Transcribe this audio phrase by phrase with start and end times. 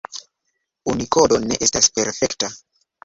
[0.93, 2.51] Unikodo ne estas perfekta.